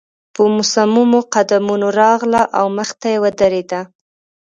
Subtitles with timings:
[0.35, 3.81] په مصممو قدمونو راغله او مخې ته يې ودرېده.